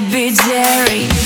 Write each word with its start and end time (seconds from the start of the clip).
be 0.00 0.30
daring 0.34 1.23